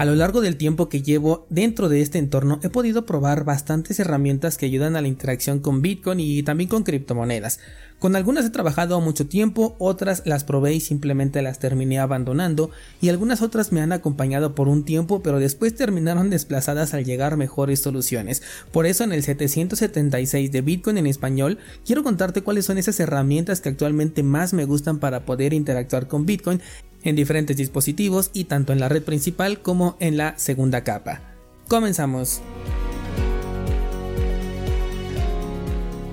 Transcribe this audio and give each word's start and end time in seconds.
A 0.00 0.06
lo 0.06 0.14
largo 0.14 0.40
del 0.40 0.56
tiempo 0.56 0.88
que 0.88 1.02
llevo 1.02 1.46
dentro 1.50 1.90
de 1.90 2.00
este 2.00 2.16
entorno 2.16 2.58
he 2.62 2.70
podido 2.70 3.04
probar 3.04 3.44
bastantes 3.44 4.00
herramientas 4.00 4.56
que 4.56 4.64
ayudan 4.64 4.96
a 4.96 5.02
la 5.02 5.08
interacción 5.08 5.60
con 5.60 5.82
Bitcoin 5.82 6.20
y 6.20 6.42
también 6.42 6.70
con 6.70 6.84
criptomonedas. 6.84 7.60
Con 7.98 8.16
algunas 8.16 8.46
he 8.46 8.50
trabajado 8.50 8.98
mucho 9.02 9.26
tiempo, 9.26 9.76
otras 9.78 10.22
las 10.24 10.44
probé 10.44 10.72
y 10.72 10.80
simplemente 10.80 11.42
las 11.42 11.58
terminé 11.58 11.98
abandonando 11.98 12.70
y 13.02 13.10
algunas 13.10 13.42
otras 13.42 13.72
me 13.72 13.82
han 13.82 13.92
acompañado 13.92 14.54
por 14.54 14.68
un 14.68 14.86
tiempo 14.86 15.22
pero 15.22 15.38
después 15.38 15.74
terminaron 15.74 16.30
desplazadas 16.30 16.94
al 16.94 17.04
llegar 17.04 17.36
mejores 17.36 17.80
soluciones. 17.80 18.42
Por 18.72 18.86
eso 18.86 19.04
en 19.04 19.12
el 19.12 19.22
776 19.22 20.50
de 20.50 20.62
Bitcoin 20.62 20.96
en 20.96 21.08
español 21.08 21.58
quiero 21.84 22.02
contarte 22.02 22.40
cuáles 22.40 22.64
son 22.64 22.78
esas 22.78 22.98
herramientas 23.00 23.60
que 23.60 23.68
actualmente 23.68 24.22
más 24.22 24.54
me 24.54 24.64
gustan 24.64 24.98
para 24.98 25.26
poder 25.26 25.52
interactuar 25.52 26.08
con 26.08 26.24
Bitcoin 26.24 26.62
en 27.02 27.16
diferentes 27.16 27.56
dispositivos 27.56 28.30
y 28.32 28.44
tanto 28.44 28.72
en 28.72 28.80
la 28.80 28.88
red 28.88 29.02
principal 29.02 29.62
como 29.62 29.96
en 30.00 30.16
la 30.16 30.38
segunda 30.38 30.84
capa. 30.84 31.20
Comenzamos. 31.68 32.40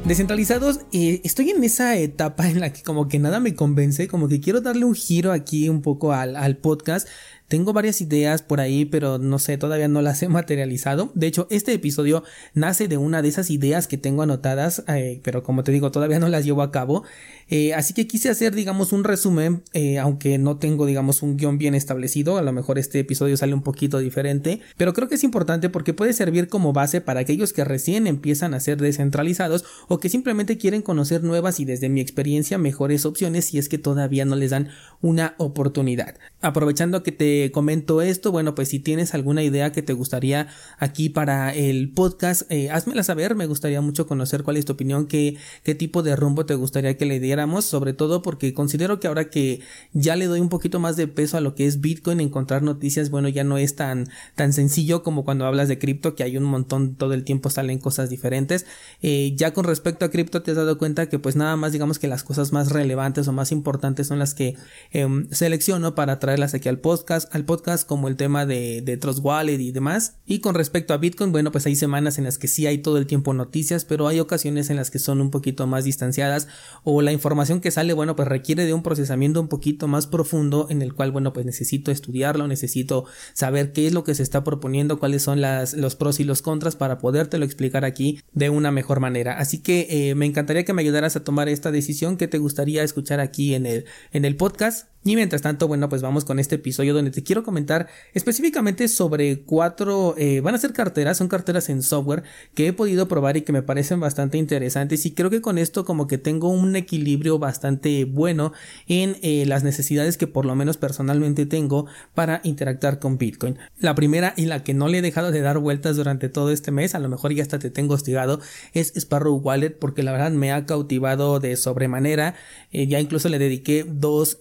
Descentralizados, 0.07 0.79
eh, 0.93 1.19
estoy 1.25 1.49
en 1.49 1.61
esa 1.65 1.97
etapa 1.97 2.49
en 2.49 2.61
la 2.61 2.71
que 2.71 2.81
como 2.81 3.09
que 3.09 3.19
nada 3.19 3.41
me 3.41 3.55
convence, 3.55 4.07
como 4.07 4.29
que 4.29 4.39
quiero 4.39 4.61
darle 4.61 4.85
un 4.85 4.95
giro 4.95 5.33
aquí 5.33 5.67
un 5.67 5.81
poco 5.81 6.13
al, 6.13 6.37
al 6.37 6.55
podcast 6.55 7.09
tengo 7.47 7.73
varias 7.73 8.01
ideas 8.01 8.41
por 8.41 8.59
ahí, 8.59 8.85
pero 8.85 9.17
no 9.17 9.39
sé, 9.39 9.57
todavía 9.57 9.87
no 9.87 10.01
las 10.01 10.21
he 10.21 10.27
materializado. 10.27 11.11
De 11.15 11.27
hecho, 11.27 11.47
este 11.49 11.73
episodio 11.73 12.23
nace 12.53 12.87
de 12.87 12.97
una 12.97 13.21
de 13.21 13.29
esas 13.29 13.49
ideas 13.49 13.87
que 13.87 13.97
tengo 13.97 14.23
anotadas, 14.23 14.83
eh, 14.87 15.21
pero 15.23 15.43
como 15.43 15.63
te 15.63 15.71
digo, 15.71 15.91
todavía 15.91 16.19
no 16.19 16.27
las 16.27 16.43
llevo 16.43 16.61
a 16.61 16.71
cabo. 16.71 17.03
Eh, 17.49 17.73
así 17.73 17.93
que 17.93 18.07
quise 18.07 18.29
hacer, 18.29 18.53
digamos, 18.53 18.91
un 18.91 19.05
resumen, 19.05 19.63
eh, 19.73 19.97
aunque 19.99 20.37
no 20.37 20.57
tengo, 20.57 20.85
digamos, 20.85 21.21
un 21.21 21.37
guion 21.37 21.57
bien 21.57 21.75
establecido. 21.75 22.37
A 22.37 22.41
lo 22.41 22.51
mejor 22.51 22.77
este 22.77 22.99
episodio 22.99 23.37
sale 23.37 23.53
un 23.53 23.63
poquito 23.63 23.99
diferente, 23.99 24.59
pero 24.75 24.93
creo 24.93 25.07
que 25.07 25.15
es 25.15 25.23
importante 25.23 25.69
porque 25.69 25.93
puede 25.93 26.11
servir 26.11 26.49
como 26.49 26.73
base 26.73 26.99
para 26.99 27.21
aquellos 27.21 27.53
que 27.53 27.63
recién 27.63 28.07
empiezan 28.07 28.53
a 28.53 28.59
ser 28.59 28.81
descentralizados 28.81 29.63
o 29.87 29.99
que 29.99 30.09
simplemente 30.09 30.57
quieren 30.57 30.81
conocer 30.81 31.23
nuevas 31.23 31.59
y 31.61 31.65
desde 31.65 31.87
mi 31.87 32.01
experiencia 32.01 32.57
mejores 32.57 33.05
opciones 33.05 33.45
si 33.45 33.57
es 33.57 33.69
que 33.69 33.77
todavía 33.77 34.25
no 34.25 34.35
les 34.35 34.51
dan 34.51 34.69
una 35.01 35.35
oportunidad. 35.37 36.15
Aprovechando 36.41 37.03
que 37.03 37.13
te 37.13 37.36
comento 37.53 38.01
esto, 38.01 38.31
bueno, 38.31 38.55
pues 38.55 38.69
si 38.69 38.79
tienes 38.79 39.13
alguna 39.13 39.43
idea 39.43 39.71
que 39.71 39.81
te 39.81 39.93
gustaría 39.93 40.47
aquí 40.77 41.09
para 41.09 41.53
el 41.53 41.91
podcast, 41.91 42.51
eh, 42.51 42.69
házmela 42.69 43.03
saber, 43.03 43.35
me 43.35 43.45
gustaría 43.45 43.81
mucho 43.81 44.07
conocer 44.07 44.43
cuál 44.43 44.57
es 44.57 44.65
tu 44.65 44.73
opinión, 44.73 45.07
qué, 45.07 45.37
qué 45.63 45.75
tipo 45.75 46.03
de 46.03 46.15
rumbo 46.15 46.45
te 46.45 46.55
gustaría 46.55 46.97
que 46.97 47.05
le 47.05 47.19
diéramos, 47.19 47.65
sobre 47.65 47.93
todo 47.93 48.21
porque 48.21 48.53
considero 48.53 48.99
que 48.99 49.07
ahora 49.07 49.29
que 49.29 49.61
ya 49.93 50.15
le 50.15 50.25
doy 50.25 50.39
un 50.39 50.49
poquito 50.49 50.79
más 50.79 50.95
de 50.95 51.07
peso 51.07 51.37
a 51.37 51.41
lo 51.41 51.55
que 51.55 51.65
es 51.65 51.81
Bitcoin, 51.81 52.19
encontrar 52.19 52.63
noticias, 52.63 53.09
bueno, 53.09 53.29
ya 53.29 53.43
no 53.43 53.57
es 53.57 53.75
tan, 53.75 54.09
tan 54.35 54.53
sencillo 54.53 55.03
como 55.03 55.25
cuando 55.25 55.45
hablas 55.45 55.67
de 55.67 55.79
cripto, 55.79 56.15
que 56.15 56.23
hay 56.23 56.37
un 56.37 56.43
montón, 56.43 56.95
todo 56.95 57.13
el 57.13 57.23
tiempo 57.23 57.49
salen 57.49 57.79
cosas 57.79 58.09
diferentes. 58.09 58.65
Eh, 59.01 59.33
ya 59.35 59.53
con 59.53 59.65
respecto 59.65 60.05
a 60.05 60.09
cripto 60.09 60.41
te 60.41 60.51
has 60.51 60.57
dado 60.57 60.77
cuenta 60.77 61.09
que 61.09 61.19
pues 61.19 61.35
nada 61.35 61.55
más 61.55 61.71
digamos 61.71 61.99
que 61.99 62.07
las 62.07 62.23
cosas 62.23 62.51
más 62.51 62.71
relevantes 62.71 63.27
o 63.27 63.33
más 63.33 63.51
importantes 63.51 64.07
son 64.07 64.19
las 64.19 64.33
que 64.33 64.55
em, 64.91 65.27
selecciono 65.31 65.95
para 65.95 66.19
traerlas 66.19 66.53
aquí 66.53 66.69
al 66.69 66.79
podcast 66.79 67.26
al 67.31 67.45
podcast 67.45 67.87
como 67.87 68.07
el 68.07 68.15
tema 68.15 68.45
de, 68.45 68.81
de 68.81 68.97
Trust 68.97 69.19
Wallet 69.23 69.59
y 69.59 69.71
demás. 69.71 70.17
Y 70.25 70.39
con 70.39 70.55
respecto 70.55 70.93
a 70.93 70.97
Bitcoin, 70.97 71.31
bueno, 71.31 71.51
pues 71.51 71.65
hay 71.65 71.75
semanas 71.75 72.17
en 72.17 72.23
las 72.23 72.37
que 72.37 72.47
sí 72.47 72.67
hay 72.67 72.79
todo 72.79 72.97
el 72.97 73.07
tiempo 73.07 73.33
noticias, 73.33 73.85
pero 73.85 74.07
hay 74.07 74.19
ocasiones 74.19 74.69
en 74.69 74.75
las 74.75 74.91
que 74.91 74.99
son 74.99 75.21
un 75.21 75.31
poquito 75.31 75.67
más 75.67 75.83
distanciadas 75.83 76.47
o 76.83 77.01
la 77.01 77.11
información 77.11 77.61
que 77.61 77.71
sale, 77.71 77.93
bueno, 77.93 78.15
pues 78.15 78.27
requiere 78.27 78.65
de 78.65 78.73
un 78.73 78.83
procesamiento 78.83 79.41
un 79.41 79.47
poquito 79.47 79.87
más 79.87 80.07
profundo 80.07 80.67
en 80.69 80.81
el 80.81 80.93
cual, 80.93 81.11
bueno, 81.11 81.33
pues 81.33 81.45
necesito 81.45 81.91
estudiarlo, 81.91 82.47
necesito 82.47 83.05
saber 83.33 83.71
qué 83.71 83.87
es 83.87 83.93
lo 83.93 84.03
que 84.03 84.15
se 84.15 84.23
está 84.23 84.43
proponiendo, 84.43 84.99
cuáles 84.99 85.23
son 85.23 85.41
las, 85.41 85.73
los 85.73 85.95
pros 85.95 86.19
y 86.19 86.23
los 86.23 86.41
contras 86.41 86.75
para 86.75 86.97
podértelo 86.97 87.45
explicar 87.45 87.85
aquí 87.85 88.19
de 88.33 88.49
una 88.49 88.71
mejor 88.71 88.99
manera. 88.99 89.37
Así 89.37 89.59
que 89.59 89.87
eh, 89.89 90.15
me 90.15 90.25
encantaría 90.25 90.65
que 90.65 90.73
me 90.73 90.81
ayudaras 90.81 91.15
a 91.15 91.23
tomar 91.23 91.49
esta 91.49 91.71
decisión 91.71 92.17
que 92.17 92.27
te 92.27 92.37
gustaría 92.37 92.83
escuchar 92.83 93.19
aquí 93.19 93.53
en 93.53 93.65
el, 93.65 93.85
en 94.11 94.25
el 94.25 94.35
podcast. 94.35 94.87
Y 95.07 95.15
mientras 95.15 95.41
tanto, 95.41 95.69
bueno, 95.69 95.87
pues 95.87 96.01
vamos 96.01 96.25
con 96.25 96.37
este 96.37 96.55
episodio 96.55 96.93
donde 96.93 97.11
te 97.11 97.23
quiero 97.23 97.41
comentar 97.41 97.87
específicamente 98.13 98.89
sobre 98.89 99.39
cuatro, 99.39 100.15
eh, 100.17 100.41
van 100.41 100.53
a 100.53 100.57
ser 100.57 100.73
carteras, 100.73 101.15
son 101.15 101.29
carteras 101.29 101.69
en 101.69 101.81
software 101.81 102.23
que 102.53 102.67
he 102.67 102.73
podido 102.73 103.07
probar 103.07 103.37
y 103.37 103.43
que 103.43 103.53
me 103.53 103.61
parecen 103.61 104.01
bastante 104.01 104.37
interesantes 104.37 105.05
y 105.05 105.11
creo 105.11 105.29
que 105.29 105.39
con 105.39 105.59
esto 105.59 105.85
como 105.85 106.07
que 106.07 106.17
tengo 106.17 106.49
un 106.49 106.75
equilibrio 106.75 107.39
bastante 107.39 108.03
bueno 108.03 108.51
en 108.89 109.15
eh, 109.21 109.45
las 109.45 109.63
necesidades 109.63 110.17
que 110.17 110.27
por 110.27 110.45
lo 110.45 110.55
menos 110.55 110.75
personalmente 110.75 111.45
tengo 111.45 111.85
para 112.13 112.41
interactuar 112.43 112.99
con 112.99 113.17
Bitcoin. 113.17 113.57
La 113.79 113.95
primera 113.95 114.33
y 114.35 114.43
la 114.43 114.65
que 114.65 114.73
no 114.73 114.89
le 114.89 114.97
he 114.97 115.01
dejado 115.01 115.31
de 115.31 115.39
dar 115.39 115.57
vueltas 115.59 115.95
durante 115.95 116.27
todo 116.27 116.51
este 116.51 116.71
mes, 116.71 116.95
a 116.95 116.99
lo 116.99 117.07
mejor 117.07 117.33
ya 117.33 117.43
hasta 117.43 117.59
te 117.59 117.69
tengo 117.69 117.93
hostigado, 117.93 118.41
es 118.73 118.91
Sparrow 118.97 119.37
Wallet 119.37 119.79
porque 119.79 120.03
la 120.03 120.11
verdad 120.11 120.31
me 120.31 120.51
ha 120.51 120.65
cautivado 120.65 121.39
de 121.39 121.55
sobremanera, 121.55 122.35
eh, 122.73 122.87
ya 122.87 122.99
incluso 122.99 123.29
le 123.29 123.39
dediqué 123.39 123.85
dos 123.87 124.37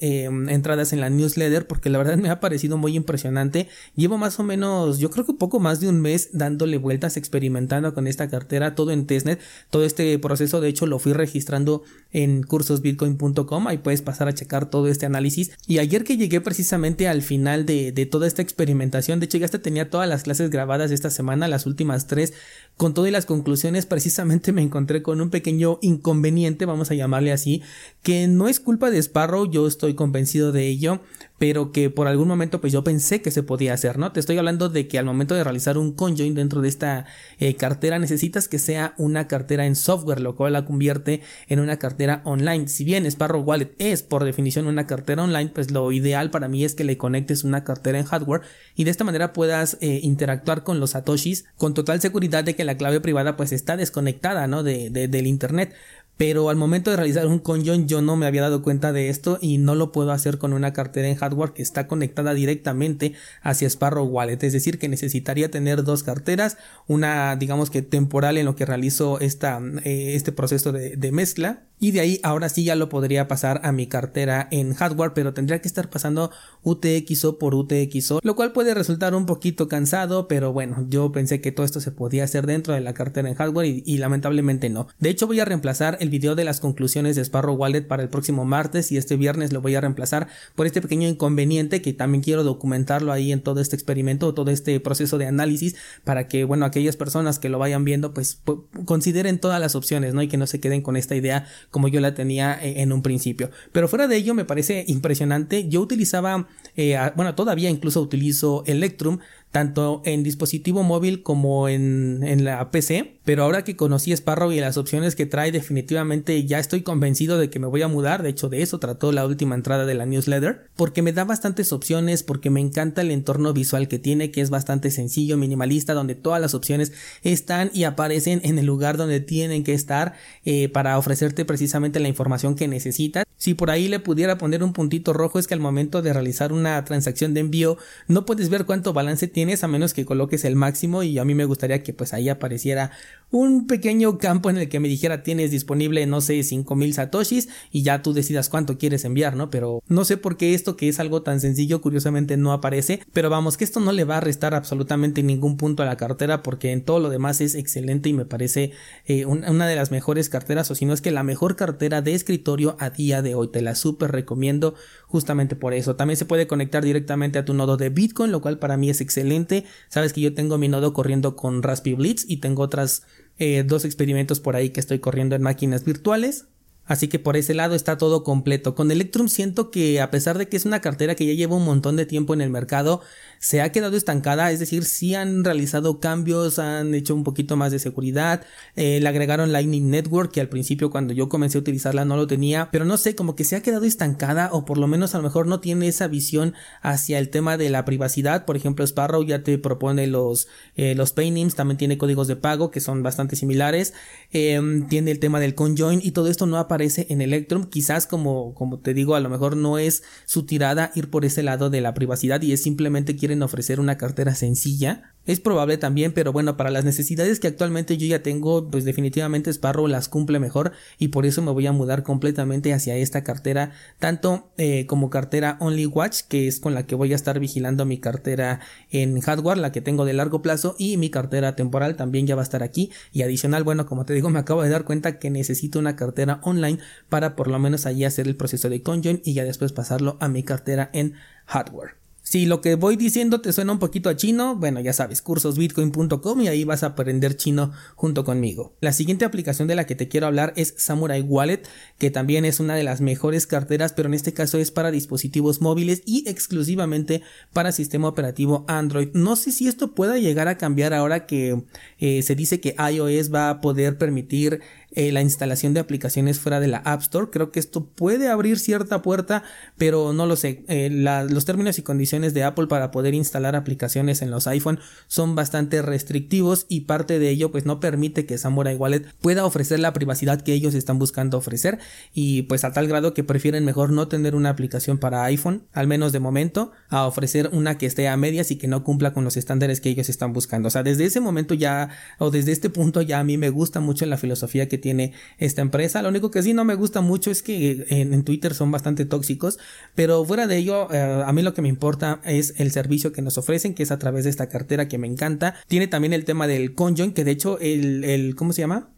entradas 0.57 0.93
en 0.93 1.01
la 1.01 1.11
newsletter 1.11 1.67
porque 1.67 1.91
la 1.91 1.99
verdad 1.99 2.17
me 2.17 2.31
ha 2.31 2.41
parecido 2.41 2.77
muy 2.77 2.97
impresionante. 2.97 3.69
Llevo 3.95 4.19
más 4.19 4.41
o 4.41 4.43
menos, 4.43 4.99
yo 4.99 5.11
creo 5.11 5.25
que 5.25 5.35
poco 5.35 5.61
más 5.61 5.81
de 5.81 5.89
un 5.89 6.01
mes 6.01 6.31
dándole 6.33 6.79
vueltas, 6.79 7.17
experimentando 7.17 7.95
con 7.95 8.07
esta 8.07 8.29
cartera, 8.29 8.75
todo 8.75 8.91
en 8.91 9.07
testnet. 9.07 9.41
Todo 9.71 9.85
este 9.85 10.19
proceso, 10.19 10.61
de 10.61 10.69
hecho, 10.69 10.87
lo 10.87 10.99
fui 10.99 11.13
registrando 11.13 11.85
en 12.13 12.43
cursosbitcoin.com. 12.43 13.67
Ahí 13.69 13.79
puedes 13.79 14.03
pasar 14.03 14.29
a 14.29 14.35
checar 14.35 14.71
todo 14.71 14.89
este 14.89 15.07
análisis. 15.07 15.53
Y 15.67 15.79
ayer 15.79 16.05
que 16.05 16.17
llegué 16.17 16.41
precisamente 16.41 17.09
al 17.09 17.23
final 17.23 17.67
de, 17.67 17.93
toda 18.11 18.27
esta 18.27 18.43
experimentación, 18.43 19.21
de 19.21 19.27
hecho, 19.27 19.39
ya 19.39 19.45
hasta 19.45 19.61
tenía 19.61 19.91
todas 19.91 20.09
las 20.09 20.23
clases 20.23 20.51
grabadas 20.51 20.91
esta 20.91 21.11
semana, 21.11 21.49
las 21.49 21.67
últimas 21.67 22.07
tres, 22.07 22.33
con 22.77 22.95
todo 22.95 23.07
y 23.07 23.11
las 23.11 23.27
conclusiones, 23.27 23.87
precisamente 23.87 24.53
me 24.53 24.63
encontré 24.63 25.03
con 25.03 25.21
un 25.21 25.31
pequeño 25.31 25.79
inconveniente, 25.83 26.67
vamos 26.67 26.91
a 26.91 26.95
llamarle 26.95 27.33
así, 27.33 27.63
que 28.03 28.29
no 28.29 28.49
es 28.49 28.61
culpa 28.61 28.91
de 28.91 28.99
Sparrow, 28.99 29.51
yo 29.51 29.67
estoy 29.67 29.95
convencido 29.95 30.46
de 30.53 30.67
ello, 30.67 31.01
pero 31.39 31.73
que 31.73 31.91
por 31.91 32.09
algún 32.09 32.29
momento 32.29 32.61
pues 32.61 32.73
yo 32.73 32.83
pensé 32.85 33.21
que 33.23 33.31
se 33.31 33.43
podía 33.43 33.75
hacer, 33.75 33.99
¿no? 33.99 34.13
Te 34.13 34.21
estoy 34.21 34.39
hablando 34.39 34.69
de 34.69 34.89
que 34.89 34.99
al 34.99 35.05
momento 35.05 35.35
de 35.35 35.45
realizar 35.45 35.77
un 35.79 35.93
conjoin 35.93 36.35
dentro 36.35 36.61
de 36.61 36.69
esta 36.69 37.07
eh, 37.39 37.55
cartera 37.57 37.99
necesitas 37.99 38.49
que 38.49 38.59
sea 38.59 38.95
una 38.97 39.29
cartera 39.29 39.67
en 39.67 39.77
software, 39.77 40.21
lo 40.21 40.35
cual 40.37 40.55
la 40.55 40.65
convierte 40.65 41.21
en 41.49 41.61
una 41.61 41.79
cartera 41.79 42.23
online. 42.25 42.69
Si 42.69 42.85
bien 42.85 43.07
Sparrow 43.07 43.43
Wallet 43.43 43.75
es 43.79 44.03
por 44.03 44.25
definición 44.25 44.67
una 44.67 44.87
cartera 44.87 45.25
online, 45.25 45.51
pues 45.55 45.71
lo 45.71 45.93
ideal 45.93 46.31
para 46.31 46.49
mí 46.49 46.65
es 46.65 46.75
que 46.75 46.85
le 46.85 46.97
conectes 46.97 47.45
una 47.45 47.65
cartera 47.65 47.99
en 47.99 48.05
hardware 48.05 48.43
y 48.75 48.85
de 48.85 48.91
esta 48.91 49.05
manera 49.05 49.33
puedas 49.33 49.77
eh, 49.81 50.01
interactuar 50.03 50.63
con 50.63 50.81
los 50.81 50.91
satoshis 50.91 51.45
con 51.57 51.75
total 51.75 52.01
seguridad 52.01 52.45
de 52.45 52.55
que 52.55 52.65
la 52.65 52.77
clave 52.77 53.01
privada 53.01 53.37
pues 53.37 53.53
está 53.53 53.77
desconectada, 53.77 54.47
¿no? 54.47 54.63
De, 54.63 54.91
del 54.91 55.27
internet 55.27 55.75
pero 56.17 56.49
al 56.49 56.57
momento 56.57 56.91
de 56.91 56.97
realizar 56.97 57.27
un 57.27 57.39
conjoin 57.39 57.87
yo 57.87 58.03
no 58.03 58.17
me 58.17 58.27
había 58.27 58.43
dado 58.43 58.63
cuenta 58.63 58.93
de 58.93 59.09
esto 59.09 59.39
y 59.41 59.59
no 59.59 59.75
lo 59.75 59.93
puedo 59.93 60.13
hacer 60.13 60.39
con 60.39 60.53
una 60.53 60.73
cartera 60.73 61.09
en 61.09 61.17
hardware 61.17 61.53
que 61.53 61.63
está 61.63 61.87
conectada 61.87 62.35
directamente 62.35 63.15
hacia 63.43 63.69
Sparrow 63.69 64.07
Wallet, 64.07 64.43
es 64.43 64.53
decir 64.53 64.79
que 64.79 64.89
necesitaría 64.89 65.51
tener 65.51 65.85
dos 65.85 66.03
carteras, 66.03 66.57
una 66.87 67.37
digamos 67.37 67.71
que 67.71 67.83
temporal 67.83 68.39
en 68.39 68.47
lo 68.47 68.57
que 68.57 68.67
realizo 68.67 69.21
esta, 69.21 69.61
eh, 69.85 70.15
este 70.15 70.33
proceso 70.33 70.73
de, 70.73 70.97
mezcla 71.13 71.63
y 71.79 71.93
de 71.93 72.01
ahí 72.01 72.21
ahora 72.23 72.49
sí 72.49 72.65
ya 72.65 72.75
lo 72.75 72.89
podría 72.89 73.29
pasar 73.29 73.61
a 73.63 73.71
mi 73.71 73.87
cartera 73.87 74.49
en 74.51 74.75
hardware, 74.75 75.13
pero 75.15 75.35
tendría 75.35 75.61
que 75.61 75.69
estar 75.69 75.89
pasando 75.89 76.31
UTXO 76.63 77.39
por 77.39 77.55
UTXO, 77.55 78.21
lo 78.23 78.35
cual 78.35 78.53
puede 78.53 78.75
resultar 78.75 79.15
un 79.15 79.25
poquito 79.25 79.69
cansado, 79.69 80.27
pero 80.27 80.53
bueno, 80.53 80.87
yo 80.89 81.13
pensé 81.13 81.41
que 81.41 81.53
todo 81.53 81.65
esto 81.65 81.81
se 81.81 81.93
podía 81.93 82.25
hacer 82.25 82.47
dentro 82.47 82.75
de 82.75 82.81
la 82.81 82.95
cartera 82.95 83.29
en 83.29 83.35
hardware 83.35 83.83
y, 83.85 83.99
lamentablemente 83.99 84.69
no. 84.69 84.89
De 84.99 85.11
hecho 85.11 85.27
voy 85.27 85.41
a 85.41 85.45
reemplazar 85.45 85.99
video 86.11 86.35
de 86.35 86.45
las 86.45 86.61
conclusiones 86.61 87.17
de 87.17 87.23
Sparrow 87.23 87.55
Wallet 87.55 87.83
para 87.83 88.03
el 88.03 88.09
próximo 88.09 88.45
martes 88.45 88.93
y 88.93 88.97
este 88.97 89.17
viernes 89.17 89.53
lo 89.53 89.61
voy 89.61 89.75
a 89.75 89.81
reemplazar 89.81 90.29
por 90.55 90.67
este 90.67 90.81
pequeño 90.83 91.09
inconveniente 91.09 91.83
que 91.83 91.93
también 91.93 92.23
quiero 92.23 92.45
documentarlo 92.45 93.13
ahí 93.13 93.33
en 93.33 93.41
todo 93.41 93.61
este 93.61 93.77
experimento, 93.77 94.35
todo 94.35 94.51
este 94.51 94.79
proceso 94.81 95.19
de 95.19 95.27
análisis 95.27 95.77
para 96.05 96.29
que 96.29 96.45
bueno, 96.45 96.65
aquellas 96.65 96.97
personas 96.97 97.39
que 97.39 97.49
lo 97.49 97.59
vayan 97.59 97.85
viendo 97.85 98.15
pues 98.15 98.41
consideren 98.85 99.39
todas 99.39 99.61
las 99.61 99.75
opciones, 99.75 100.15
¿no? 100.15 100.23
Y 100.23 100.29
que 100.29 100.37
no 100.37 100.47
se 100.47 100.61
queden 100.61 100.83
con 100.83 100.97
esta 100.97 101.17
idea 101.17 101.47
como 101.71 101.89
yo 101.89 102.01
la 102.01 102.15
tenía 102.15 102.59
eh, 102.63 102.83
en 102.83 102.93
un 102.93 103.03
principio. 103.03 103.51
Pero 103.73 103.89
fuera 103.89 104.09
de 104.09 104.17
ello 104.17 104.35
me 104.35 104.45
parece 104.45 104.85
impresionante. 104.89 105.69
Yo 105.69 105.81
utilizaba, 105.81 106.49
eh, 106.77 106.99
bueno, 107.17 107.35
todavía 107.35 107.71
incluso 107.71 108.01
utilizo 108.01 108.63
Electrum 108.67 109.19
tanto 109.51 110.03
en 110.05 110.23
dispositivo 110.23 110.83
móvil 110.83 111.23
como 111.23 111.69
en, 111.69 112.23
en, 112.23 112.45
la 112.45 112.71
PC. 112.71 113.19
Pero 113.25 113.43
ahora 113.43 113.65
que 113.65 113.75
conocí 113.75 114.13
Sparrow 114.13 114.53
y 114.53 114.61
las 114.61 114.77
opciones 114.77 115.17
que 115.17 115.27
trae, 115.27 115.51
definitivamente 115.51 116.45
ya 116.45 116.59
estoy 116.59 116.83
convencido 116.83 117.39
de 117.39 117.51
que 117.51 117.59
me 117.59 117.67
voy 117.67 117.83
a 117.83 117.89
mudar. 117.89 118.23
De 118.23 118.29
hecho, 118.29 118.49
de 118.49 118.63
eso 118.63 118.79
trató 118.79 119.13
la 119.13 119.27
última 119.27 119.55
entrada 119.55 119.87
de 119.87 119.95
la 119.95 120.07
newsletter. 120.07 120.69
Porque 120.77 121.03
me 121.03 121.13
da 121.13 121.25
bastantes 121.25 121.73
opciones, 121.73 122.23
porque 122.23 122.51
me 122.51 122.61
encanta 122.61 123.01
el 123.01 123.11
entorno 123.11 123.53
visual 123.53 123.89
que 123.89 123.99
tiene, 123.99 124.31
que 124.31 124.43
es 124.43 124.51
bastante 124.51 124.91
sencillo, 124.91 125.37
minimalista, 125.37 125.95
donde 125.95 126.15
todas 126.15 126.41
las 126.41 126.55
opciones 126.55 126.93
están 127.23 127.71
y 127.73 127.85
aparecen 127.85 128.41
en 128.45 128.59
el 128.59 128.67
lugar 128.67 128.97
donde 128.97 129.21
tienen 129.21 129.65
que 129.65 129.75
estar 129.75 130.15
eh, 130.45 130.69
para 130.69 130.99
ofrecerte 130.99 131.45
precisamente 131.45 132.01
la 132.01 132.09
información 132.09 132.55
que 132.55 132.69
necesitas. 132.69 133.26
Si 133.37 133.55
por 133.55 133.71
ahí 133.71 133.89
le 133.89 134.01
pudiera 134.01 134.39
poner 134.39 134.65
un 134.65 134.73
puntito 134.73 135.13
rojo 135.13 135.39
es 135.39 135.47
que 135.47 135.55
al 135.55 135.61
momento 135.61 136.03
de 136.03 136.13
realizar 136.13 136.53
una 136.53 136.83
transacción 136.85 137.35
de 137.35 137.41
envío 137.41 137.77
no 138.09 138.25
puedes 138.25 138.49
ver 138.49 138.65
cuánto 138.65 138.93
balance 138.93 139.29
tienes 139.29 139.63
a 139.63 139.69
menos 139.69 139.93
que 139.93 140.07
coloques 140.07 140.45
el 140.45 140.57
máximo 140.57 141.03
y 141.03 141.19
a 141.19 141.25
mí 141.25 141.35
me 141.35 141.45
gustaría 141.45 141.83
que 141.83 141.93
pues 141.93 142.15
ahí 142.15 142.29
apareciera 142.29 142.93
un 143.31 143.67
pequeño 143.67 144.19
campo 144.19 144.51
en 144.51 144.57
el 144.57 144.69
que 144.69 144.81
me 144.81 144.89
dijera 144.89 145.23
tienes 145.23 145.51
disponible 145.51 146.07
no 146.07 146.21
sé 146.21 146.43
5000 146.43 146.95
satoshis 146.95 147.49
y 147.71 147.83
ya 147.83 148.03
tú 148.03 148.13
decidas 148.13 148.49
cuánto 148.49 148.79
quieres 148.79 149.05
enviar, 149.05 149.37
¿no? 149.37 149.51
Pero 149.51 149.83
no 149.89 150.05
sé 150.05 150.17
por 150.17 150.37
qué 150.37 150.55
esto 150.55 150.77
que 150.77 150.89
es 150.89 151.01
algo 151.01 151.23
tan 151.23 151.41
sencillo 151.41 151.81
curiosamente 151.81 152.37
no 152.37 152.53
aparece, 152.53 153.01
pero 153.13 153.31
vamos 153.31 153.57
que 153.57 153.65
esto 153.65 153.81
no 153.81 153.93
le 153.93 154.05
va 154.05 154.19
a 154.19 154.21
restar 154.21 154.55
absolutamente 154.55 155.23
ningún 155.23 155.57
punto 155.57 155.83
a 155.83 155.87
la 155.87 155.97
cartera 155.97 156.43
porque 156.43 156.73
en 156.73 156.83
todo 156.83 157.01
lo 157.01 157.11
demás 157.11 157.41
es 157.41 157.55
excelente 157.55 158.09
y 158.09 158.13
me 158.13 158.25
parece 158.25 158.73
eh, 159.07 159.27
una 159.27 159.67
de 159.67 159.77
las 159.77 159.91
mejores 159.91 160.29
carteras 160.29 160.71
o 160.71 160.75
si 160.75 160.87
no 160.87 160.95
es 160.95 161.01
que 161.01 161.11
la 161.11 161.23
mejor 161.23 161.57
cartera 161.57 162.03
de 162.03 162.15
escritorio 162.15 162.77
a 162.79 162.91
día 162.91 163.23
de 163.23 163.26
hoy 163.35 163.49
te 163.49 163.63
la 163.63 163.75
súper 163.75 164.13
recomiendo 164.13 164.75
justamente 165.07 165.57
por 165.57 165.75
eso. 165.75 165.97
También 165.97 166.17
se 166.17 166.25
puede 166.25 166.47
conectar 166.47 166.85
directamente 166.85 167.39
a 167.39 167.45
tu 167.45 167.55
nodo 167.55 167.77
de 167.77 167.89
Bitcoin 167.89 168.33
lo 168.33 168.41
cual 168.41 168.59
para 168.59 168.77
mí 168.77 168.91
es 168.91 169.01
excelente. 169.01 169.65
Sabes 169.89 170.13
que 170.13 170.21
yo 170.21 170.35
tengo 170.35 170.59
mi 170.59 170.69
nodo 170.69 170.93
corriendo 170.93 171.37
con 171.37 171.63
Raspberry 171.63 171.97
Blitz 171.97 172.25
y 172.29 172.39
tengo 172.39 172.63
otras 172.63 173.03
eh, 173.39 173.65
dos 173.67 173.85
experimentos 173.85 174.41
por 174.41 174.57
ahí 174.57 174.71
que 174.71 174.81
estoy 174.81 174.99
corriendo 174.99 175.37
en 175.37 175.43
máquinas 175.43 175.85
virtuales 175.85 176.47
Así 176.87 177.09
que 177.09 177.19
por 177.19 177.37
ese 177.37 177.55
lado 177.55 177.75
está 177.75 177.99
todo 177.99 178.23
completo. 178.23 178.75
Con 178.75 178.91
Electrum 178.91 179.29
siento 179.29 179.71
que 179.71 180.01
a 180.01 180.11
pesar 180.11 180.39
de 180.39 180.49
que 180.49 180.57
es 180.57 180.65
una 180.65 180.81
cartera 180.81 181.15
que 181.15 181.27
ya 181.27 181.35
lleva 181.35 181.57
un 181.57 181.65
montón 181.65 181.97
de 181.97 182.07
tiempo 182.07 182.33
en 182.33 182.41
el 182.41 182.51
mercado, 182.51 183.03
se 183.39 183.61
ha 183.61 183.73
quedado 183.73 183.97
estancada, 183.97 184.51
es 184.53 184.61
decir, 184.61 184.85
sí 184.85 185.15
han 185.15 185.45
realizado 185.45 186.01
cambios, 186.01 186.59
han 186.59 186.95
hecho 186.95 187.15
un 187.15 187.25
poquito 187.25 187.57
más 187.57 187.73
de 187.73 187.79
seguridad, 187.79 188.43
eh, 188.77 189.01
le 189.01 189.09
agregaron 189.09 189.53
Lightning 189.53 189.91
Network 189.91 190.33
que 190.33 190.41
al 190.41 190.49
principio 190.49 190.91
cuando 190.91 191.13
yo 191.13 191.29
comencé 191.29 191.59
a 191.59 191.61
utilizarla 191.61 192.05
no 192.05 192.17
lo 192.17 192.27
tenía, 192.27 192.71
pero 192.71 192.85
no 192.85 192.97
sé, 192.97 193.15
como 193.15 193.37
que 193.37 193.45
se 193.45 193.57
ha 193.57 193.63
quedado 193.63 193.85
estancada 193.85 194.51
o 194.53 194.65
por 194.65 194.79
lo 194.79 194.87
menos 194.87 195.15
a 195.15 195.19
lo 195.19 195.25
mejor 195.25 195.47
no 195.47 195.61
tiene 195.61 195.89
esa 195.89 196.07
visión 196.07 196.55
hacia 196.83 197.19
el 197.19 197.29
tema 197.29 197.57
de 197.57 197.69
la 197.69 197.85
privacidad, 197.85 198.45
por 198.45 198.57
ejemplo 198.57 198.85
Sparrow 198.85 199.23
ya 199.25 199.43
te 199.43 199.59
propone 199.59 200.07
los, 200.07 200.49
eh, 200.77 200.95
los 200.95 201.13
paintings, 201.13 201.55
también 201.55 201.79
tiene 201.79 201.99
códigos 201.99 202.29
de 202.29 202.37
pago 202.37 202.71
que 202.71 202.81
son 202.81 203.03
bastante 203.03 203.37
similares, 203.37 203.93
em, 204.33 204.87
tiene 204.89 205.11
el 205.11 205.19
tema 205.19 205.41
del 205.41 205.55
conjoin 205.55 206.01
y 206.03 206.13
todo 206.13 206.29
esto 206.29 206.47
no 206.47 206.59
aparece 206.59 206.76
en 206.83 207.21
Electrum, 207.21 207.65
quizás 207.65 208.07
como, 208.07 208.55
como 208.55 208.79
te 208.81 208.95
digo, 208.95 209.15
a 209.15 209.21
lo 209.21 209.29
mejor 209.29 209.57
no 209.57 209.79
es 209.79 210.03
su 210.25 210.47
tirada 210.47 210.93
ir 210.95 211.11
por 211.11 211.25
ese 211.25 211.43
lado 211.43 211.71
de 211.71 211.81
la 211.81 211.95
privacidad 211.95 212.43
y 212.43 212.53
es 212.53 212.63
simplemente 212.63 213.17
quieren 213.17 213.43
ofrecer 213.43 213.81
una 213.81 213.97
cartera 213.97 214.35
sencilla. 214.35 215.16
Es 215.27 215.41
probable 215.41 215.77
también, 215.77 216.13
pero 216.13 216.33
bueno, 216.33 216.57
para 216.57 216.71
las 216.71 216.85
necesidades 216.85 217.41
que 217.41 217.49
actualmente 217.49 217.97
yo 217.99 218.07
ya 218.07 218.23
tengo, 218.23 218.71
pues 218.71 218.85
definitivamente 218.85 219.51
Sparrow 219.51 219.89
las 219.89 220.09
cumple 220.09 220.39
mejor 220.39 220.71
y 220.99 221.09
por 221.09 221.27
eso 221.27 221.43
me 221.43 221.51
voy 221.51 221.67
a 221.67 221.73
mudar 221.73 222.05
completamente 222.05 222.73
hacia 222.73 222.97
esta 222.97 223.25
cartera, 223.25 223.73
tanto 223.99 224.53
eh, 224.57 224.87
como 224.87 225.11
cartera 225.11 225.57
Only 225.59 225.87
Watch, 225.87 226.23
que 226.29 226.47
es 226.47 226.61
con 226.61 226.75
la 226.75 226.87
que 226.87 226.95
voy 226.95 227.13
a 227.13 227.17
estar 227.17 227.41
vigilando 227.41 227.85
mi 227.85 227.99
cartera 227.99 228.61
en 228.93 229.21
hardware, 229.21 229.59
la 229.59 229.73
que 229.73 229.81
tengo 229.81 230.05
de 230.05 230.13
largo 230.13 230.43
plazo, 230.43 230.77
y 230.79 230.97
mi 230.97 231.11
cartera 231.11 231.57
temporal 231.57 231.97
también 231.97 232.29
ya 232.29 232.37
va 232.37 232.43
a 232.43 232.45
estar 232.45 232.63
aquí. 232.63 232.93
Y 233.13 233.23
adicional, 233.23 233.65
bueno, 233.65 233.87
como 233.87 234.05
te 234.05 234.15
digo, 234.15 234.31
me 234.31 234.39
acabo 234.39 234.63
de 234.63 234.71
dar 234.71 234.85
cuenta 234.85 235.19
que 235.19 235.31
necesito 235.31 235.81
una 235.81 235.97
cartera 235.97 236.39
online 236.45 236.79
para 237.09 237.35
por 237.35 237.49
lo 237.49 237.59
menos 237.59 237.85
allí 237.87 238.05
hacer 238.05 238.29
el 238.29 238.37
proceso 238.37 238.69
de 238.69 238.83
conjoin 238.83 239.21
y 239.25 239.35
ya 239.35 239.43
después 239.43 239.73
pasarlo 239.73 240.17
a 240.21 240.29
mi 240.29 240.45
cartera 240.45 240.89
en 240.93 241.15
hardware. 241.47 242.06
Si 242.29 242.45
lo 242.45 242.61
que 242.61 242.75
voy 242.75 242.97
diciendo 242.97 243.41
te 243.41 243.53
suena 243.53 243.71
un 243.71 243.79
poquito 243.79 244.09
a 244.09 244.17
chino, 244.17 244.57
bueno, 244.57 244.81
ya 244.81 244.93
sabes, 244.93 245.23
cursosbitcoin.com 245.23 246.41
y 246.41 246.49
ahí 246.49 246.65
vas 246.65 246.83
a 246.83 246.87
aprender 246.87 247.37
chino 247.37 247.71
junto 247.95 248.25
conmigo. 248.25 248.75
La 248.81 248.93
siguiente 248.93 249.25
aplicación 249.25 249.69
de 249.69 249.77
la 249.77 249.87
que 249.87 249.95
te 249.95 250.09
quiero 250.09 250.27
hablar 250.27 250.53
es 250.57 250.75
Samurai 250.77 251.23
Wallet, 251.23 251.63
que 251.99 252.11
también 252.11 252.45
es 252.45 252.59
una 252.59 252.75
de 252.75 252.83
las 252.83 253.01
mejores 253.01 253.47
carteras, 253.47 253.93
pero 253.93 254.09
en 254.09 254.15
este 254.15 254.33
caso 254.33 254.59
es 254.59 254.73
para 254.73 254.91
dispositivos 254.91 255.61
móviles 255.61 256.03
y 256.05 256.29
exclusivamente 256.29 257.23
para 257.53 257.71
sistema 257.71 258.09
operativo 258.09 258.65
Android. 258.67 259.11
No 259.13 259.37
sé 259.37 259.53
si 259.53 259.69
esto 259.69 259.95
pueda 259.95 260.19
llegar 260.19 260.49
a 260.49 260.59
cambiar 260.59 260.95
ahora 260.95 261.27
que 261.27 261.63
eh, 262.01 262.23
se 262.23 262.35
dice 262.35 262.59
que 262.59 262.75
iOS 262.93 263.33
va 263.33 263.51
a 263.51 263.61
poder 263.61 263.99
permitir 263.99 264.63
eh, 264.93 265.13
la 265.13 265.21
instalación 265.21 265.75
de 265.75 265.81
aplicaciones 265.81 266.39
fuera 266.41 266.61
de 266.61 266.69
la 266.69 266.79
App 266.79 267.03
Store. 267.03 267.29
Creo 267.31 267.53
que 267.53 267.61
esto 267.61 267.85
puede 267.85 268.29
abrir 268.29 268.59
cierta 268.59 269.03
puerta, 269.03 269.43
pero 269.77 270.13
no 270.13 270.27
lo 270.27 270.37
sé. 270.37 270.65
Eh, 270.69 270.89
los 270.91 271.45
términos 271.45 271.79
y 271.79 271.83
condiciones 271.83 272.35
de 272.35 272.45
Apple 272.45 272.67
para 272.67 272.91
poder 272.91 273.15
instalar 273.15 273.57
aplicaciones 273.57 274.23
en 274.23 274.31
los 274.31 274.47
iPhone 274.47 274.81
son 275.07 275.35
bastante 275.35 275.83
restrictivos 275.83 276.67
y 276.69 276.83
parte 276.83 277.19
de 277.19 277.31
ello 277.31 277.51
pues 277.51 277.67
no 277.67 277.81
permite 277.81 278.27
que 278.27 278.39
Samurai 278.39 278.77
Wallet 278.77 279.07
pueda 279.21 279.45
ofrecer 279.45 279.81
la 279.81 279.93
privacidad 279.93 280.41
que 280.41 280.53
ellos 280.53 280.75
están 280.75 280.99
buscando 280.99 281.39
ofrecer 281.39 281.79
y 282.15 282.43
pues 282.43 282.65
a 282.65 282.73
tal 282.73 282.89
grado 282.89 283.15
que 283.15 283.25
prefieren 283.25 283.65
mejor 283.65 283.91
no 283.91 284.09
tener 284.09 284.35
una 284.35 284.51
aplicación 284.51 284.99
para 284.99 285.25
iPhone, 285.25 285.65
al 285.73 285.87
menos 285.87 286.13
de 286.13 286.21
momento, 286.21 286.73
a 286.89 287.07
ofrecer 287.07 287.51
una 287.53 287.79
que 287.79 287.87
esté 287.87 288.09
a 288.09 288.17
medias 288.17 288.51
y 288.51 288.57
que 288.57 288.69
no 288.69 288.85
cumpla 288.85 289.13
con 289.13 289.25
los 289.25 289.37
estándares 289.37 289.81
que 289.81 289.91
ellos 289.91 290.09
están 290.09 290.33
buscando. 290.33 290.69
O 290.69 290.71
sea, 290.71 290.83
desde 290.83 291.05
ese 291.05 291.21
momento 291.21 291.55
ya 291.55 291.91
o 292.19 292.31
desde 292.31 292.53
este 292.53 292.71
punto 292.71 293.03
ya 293.03 293.19
a 293.19 293.25
mí 293.25 293.37
me 293.37 293.51
gusta 293.51 293.81
mucho 293.81 294.07
la 294.07 294.17
filosofía 294.17 294.69
que 294.69 294.76
tiene 294.79 295.13
esta 295.39 295.63
empresa. 295.63 296.03
Lo 296.03 296.09
único 296.09 296.31
que 296.31 296.43
sí 296.43 296.55
no 296.55 296.65
me 296.65 296.75
gusta 296.75 297.01
mucho 297.01 297.31
es 297.31 297.43
que 297.43 297.87
en, 297.89 298.25
Twitter 298.25 298.55
son 298.55 298.71
bastante 298.71 299.05
tóxicos, 299.05 299.59
pero 299.95 300.25
fuera 300.25 300.47
de 300.47 300.57
ello, 300.57 300.93
eh, 300.93 301.23
a 301.25 301.33
mí 301.33 301.43
lo 301.43 301.55
que 301.55 301.63
me 301.63 301.69
importa 301.69 302.21
es 302.25 302.55
el 302.59 302.71
servicio 302.71 303.13
que 303.13 303.23
nos 303.23 303.39
ofrecen, 303.39 303.75
que 303.75 303.83
es 303.83 303.91
a 303.91 303.99
través 303.99 304.25
de 304.25 304.31
esta 304.31 304.49
cartera 304.49 304.89
que 304.89 304.99
me 304.99 305.07
encanta. 305.07 305.55
Tiene 305.69 305.87
también 305.87 306.13
el 306.13 306.25
tema 306.25 306.47
del 306.47 306.75
conjoin, 306.75 307.13
que 307.13 307.25
de 307.25 307.31
hecho 307.31 307.59
el, 307.61 308.05
el 308.05 308.35
¿cómo 308.35 308.53
se 308.53 308.63
llama? 308.63 308.91